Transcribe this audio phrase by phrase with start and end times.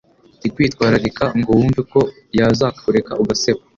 [0.47, 1.99] ikwitwararika ngo wumve ko
[2.39, 3.61] yazakureka ugaseba